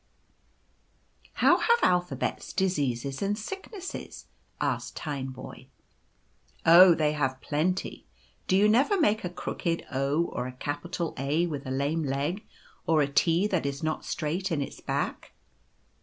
[0.01, 4.25] i€ How have Alphabets diseases and sicknesses?"
[4.59, 5.57] asked Tineboy.
[5.65, 5.67] u
[6.65, 8.07] Oh, they have plenty.
[8.47, 12.43] Do you never make a crooked o or a capital A with a lame leg,
[12.87, 15.33] or a T that is not straight in its back